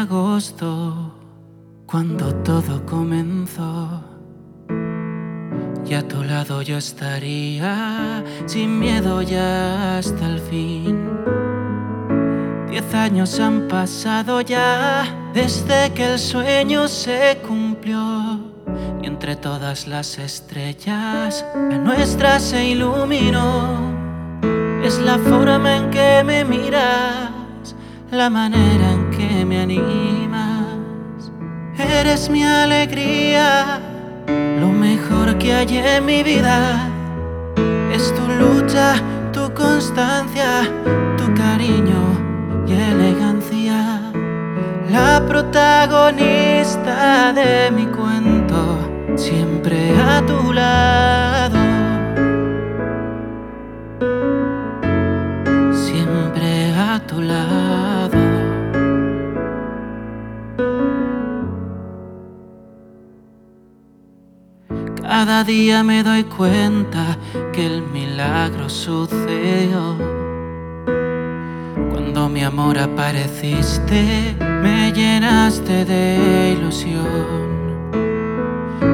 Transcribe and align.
agosto, 0.00 1.14
cuando 1.86 2.34
todo 2.36 2.84
comenzó. 2.86 4.02
Y 5.86 5.94
a 5.94 6.06
tu 6.06 6.22
lado 6.22 6.62
yo 6.62 6.78
estaría 6.78 8.24
sin 8.46 8.78
miedo 8.78 9.22
ya 9.22 9.98
hasta 9.98 10.26
el 10.26 10.38
fin. 10.38 11.10
Diez 12.70 12.94
años 12.94 13.40
han 13.40 13.66
pasado 13.66 14.40
ya 14.40 15.04
desde 15.34 15.92
que 15.92 16.12
el 16.12 16.18
sueño 16.18 16.86
se 16.86 17.38
cumplió. 17.46 18.52
Y 19.02 19.06
entre 19.06 19.34
todas 19.34 19.88
las 19.88 20.18
estrellas, 20.18 21.44
la 21.54 21.78
nuestra 21.78 22.38
se 22.38 22.68
iluminó. 22.68 23.78
Es 24.84 24.98
la 24.98 25.18
forma 25.18 25.76
en 25.76 25.90
que 25.90 26.22
me 26.24 26.44
miras, 26.44 27.30
la 28.10 28.30
manera 28.30 28.92
en 28.92 29.10
que 29.10 29.44
me 29.44 29.60
animas. 29.60 31.30
Eres 31.78 32.28
mi 32.28 32.44
alegría 32.44 33.80
lo 34.60 34.68
mejor 34.68 35.38
que 35.38 35.54
hay 35.54 35.78
en 35.78 36.04
mi 36.04 36.22
vida 36.22 36.88
es 37.92 38.14
tu 38.14 38.28
lucha, 38.28 38.96
tu 39.32 39.52
constancia, 39.54 40.68
tu 41.16 41.32
cariño 41.34 42.02
y 42.66 42.72
elegancia. 42.72 44.02
La 44.90 45.24
protagonista 45.26 47.32
de 47.32 47.70
mi 47.70 47.86
cuento, 47.86 48.78
siempre 49.16 49.96
a 49.98 50.20
tu 50.26 50.52
lado. 50.52 50.79
Cada 65.10 65.42
día 65.42 65.82
me 65.82 66.04
doy 66.04 66.22
cuenta 66.22 67.18
que 67.52 67.66
el 67.66 67.82
milagro 67.82 68.68
sucedió. 68.68 69.96
Cuando 71.90 72.28
mi 72.28 72.44
amor 72.44 72.78
apareciste, 72.78 74.36
me 74.38 74.92
llenaste 74.92 75.84
de 75.84 76.56
ilusión. 76.56 77.90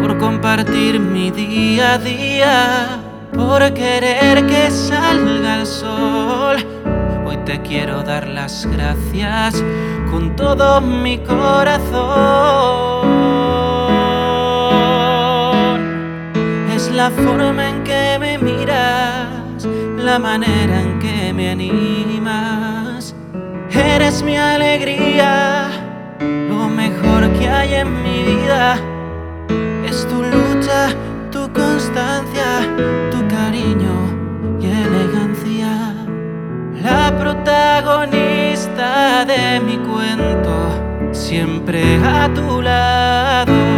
Por 0.00 0.16
compartir 0.16 0.98
mi 0.98 1.30
día 1.30 1.92
a 1.92 1.98
día, 1.98 3.02
por 3.34 3.74
querer 3.74 4.46
que 4.46 4.70
salga 4.70 5.60
el 5.60 5.66
sol. 5.66 6.56
Hoy 7.26 7.36
te 7.44 7.60
quiero 7.60 8.02
dar 8.02 8.26
las 8.28 8.64
gracias 8.64 9.62
con 10.10 10.34
todo 10.36 10.80
mi 10.80 11.18
corazón. 11.18 12.58
La 17.08 17.14
forma 17.22 17.70
en 17.70 17.84
que 17.84 18.18
me 18.20 18.36
miras, 18.36 19.66
la 19.96 20.18
manera 20.18 20.82
en 20.82 20.98
que 20.98 21.32
me 21.32 21.50
animas. 21.50 23.14
Eres 23.70 24.22
mi 24.22 24.36
alegría, 24.36 25.70
lo 26.20 26.68
mejor 26.68 27.32
que 27.38 27.48
hay 27.48 27.72
en 27.74 28.02
mi 28.02 28.24
vida. 28.24 28.76
Es 29.86 30.06
tu 30.08 30.22
lucha, 30.22 30.90
tu 31.30 31.50
constancia, 31.52 32.66
tu 33.10 33.26
cariño 33.28 33.94
y 34.60 34.66
elegancia. 34.66 35.94
La 36.82 37.16
protagonista 37.18 39.24
de 39.24 39.60
mi 39.60 39.78
cuento, 39.78 40.68
siempre 41.12 41.98
a 42.04 42.28
tu 42.34 42.60
lado. 42.60 43.77